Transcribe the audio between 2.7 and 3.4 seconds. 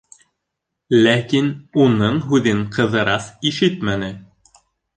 Ҡыҙырас